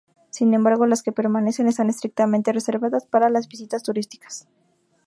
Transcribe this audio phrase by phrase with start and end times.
[0.31, 4.47] Sin embargo, las que permanecen están estrictamente reservadas para las visitas turísticas.